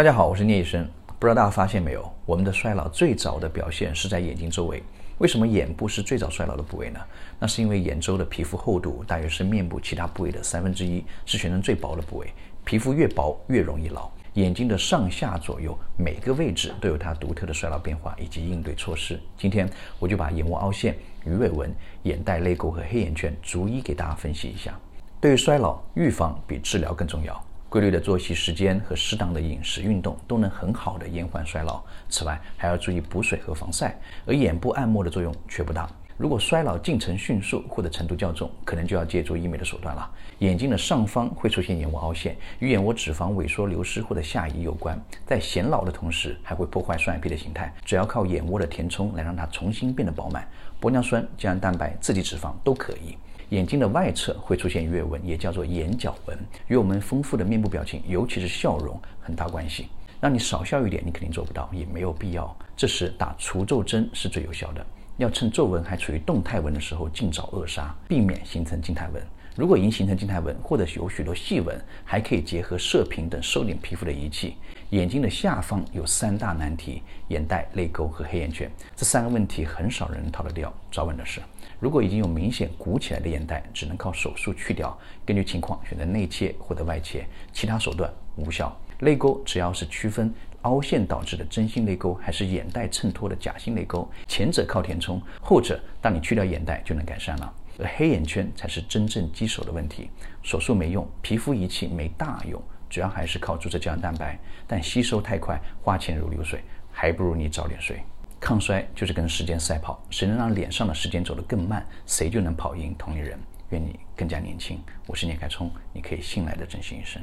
[0.00, 0.88] 大家好，我是聂医生。
[1.18, 4.82] 不知道大家发现没有，我们的衰老最早的表现是在眼睛周围。
[5.18, 6.98] 为什么眼部是最早衰老的部位呢？
[7.38, 12.32] 那是因为眼周的皮肤厚度大约是面部其他部位的三分之一，是全身最薄的部位。
[12.64, 14.10] 皮肤越薄越容易老。
[14.32, 19.20] 眼睛的上下左右每个位置都有它独特的衰老变化以及应对措施。
[19.36, 20.96] 今天我就把眼窝凹陷、
[21.26, 21.70] 鱼尾纹、
[22.04, 24.74] 眼袋泪沟和黑眼圈逐一给大家分析一下。
[25.20, 27.38] 对于衰老，预防比治疗更重要。
[27.70, 31.80] 规律的作息时间和适当的饮食、运动都能很好的延缓衰老。
[32.08, 33.96] 此外，还要注意补水和防晒。
[34.26, 35.88] 而眼部按摩的作用却不大。
[36.16, 40.10] 如果衰老进程迅速或者程度较重，可能就要借助医美的手段了。
[40.40, 45.00] 眼睛的上方会出现眼窝凹陷，与眼窝脂肪萎缩、流失或者下移有关。
[45.24, 47.72] 在显老的同时，还会破坏双眼皮的形态。
[47.84, 50.46] 只要靠眼窝的填充来让它重新变得饱满，
[50.80, 53.16] 玻尿酸、胶原蛋白、自体脂肪都可以。
[53.50, 59.88] 眼睛的外侧会出现月纹，也叫做眼角纹，与我们丰富的面部表情，尤其是笑容很大关系。
[60.20, 62.56] 让你少笑一点，你肯定做不到，也没有必要。
[62.76, 69.20] 这时打除皱针是最有效的，要趁皱纹还处于动态纹的时候尽早扼杀，避免形成静态纹。
[69.56, 74.54] 如果已经形成静态纹，或者有许多细纹，还可以结合射频等收敛皮肤的仪器。
[74.90, 78.68] 眼睛的下方有三大难题：眼袋、泪沟和黑眼圈。
[78.96, 80.72] 这三个问题很少人逃得掉。
[80.90, 81.40] 早晚的事。
[81.78, 84.98] 如果已经有明显鼓起来的眼袋，只能靠手术去掉。
[85.24, 88.76] 根据情况选择内切或者外切，其他手段无效。
[88.98, 97.54] 泪沟只要是区分凹陷导致的真性泪沟，还是眼袋衬托的假性泪沟，前者靠填充，后者当你去掉眼袋就能改善了。
[97.78, 100.10] 而黑眼圈才是真正棘手的问题，
[100.42, 102.60] 手术没用，皮肤仪器没大用，
[102.90, 108.02] 主要还是靠注射胶原蛋白，但吸收太快，花钱如流水，还不如你早点睡。
[108.40, 113.38] 抗衰就是跟时间赛跑，谁能让脸上的时间走得更慢，谁就能跑赢同龄人。
[113.68, 114.82] 愿你更加年轻。
[115.06, 117.22] 我是聂开聪，你可以信赖的整形医生。